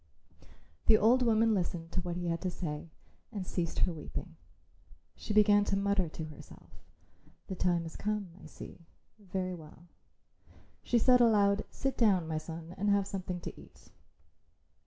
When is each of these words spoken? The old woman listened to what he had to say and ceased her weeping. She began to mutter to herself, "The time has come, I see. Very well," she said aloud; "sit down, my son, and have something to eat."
The 0.87 0.97
old 0.97 1.21
woman 1.23 1.53
listened 1.53 1.91
to 1.91 2.01
what 2.01 2.15
he 2.15 2.25
had 2.25 2.41
to 2.41 2.49
say 2.49 2.89
and 3.31 3.45
ceased 3.45 3.77
her 3.85 3.93
weeping. 3.93 4.35
She 5.15 5.31
began 5.31 5.63
to 5.65 5.77
mutter 5.77 6.09
to 6.09 6.25
herself, 6.25 6.71
"The 7.45 7.55
time 7.55 7.83
has 7.83 7.95
come, 7.97 8.31
I 8.41 8.47
see. 8.47 8.79
Very 9.19 9.53
well," 9.53 9.89
she 10.81 10.97
said 10.97 11.21
aloud; 11.21 11.65
"sit 11.69 11.97
down, 11.97 12.27
my 12.27 12.39
son, 12.39 12.73
and 12.79 12.89
have 12.89 13.05
something 13.05 13.39
to 13.41 13.61
eat." 13.61 13.91